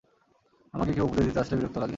আমাকে 0.73 0.91
কেউ 0.93 1.05
উপদেশ 1.05 1.23
দিতে 1.25 1.39
আসলে 1.39 1.55
বিরক্ত 1.57 1.77
লাগে। 1.77 1.89